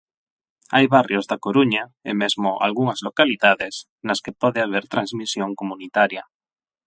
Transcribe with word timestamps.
Hai 0.73 0.85
barrios 0.95 1.25
da 1.31 1.41
Coruña, 1.45 1.83
e 2.09 2.11
mesmo 2.21 2.49
algunhas 2.65 2.99
localidades, 3.07 3.75
nas 4.07 4.21
que 4.23 4.37
pode 4.41 4.59
haber 4.65 4.83
transmisión 4.93 5.49
comunitaria. 5.61 6.23